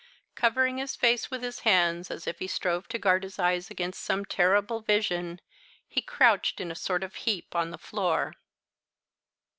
Covering 0.33 0.79
his 0.79 0.95
face 0.95 1.29
with 1.29 1.43
his 1.43 1.59
hands, 1.59 2.09
as 2.09 2.25
if 2.25 2.39
he 2.39 2.47
strove 2.47 2.87
to 2.87 2.97
guard 2.97 3.21
his 3.21 3.37
eyes 3.37 3.69
against 3.69 4.01
some 4.03 4.25
terrible 4.25 4.79
vision, 4.81 5.39
he 5.87 6.01
crouched 6.01 6.59
in 6.59 6.71
a 6.71 6.75
sort 6.75 7.03
of 7.03 7.13
heap 7.13 7.55
on 7.55 7.69
the 7.69 7.77
floor. 7.77 8.33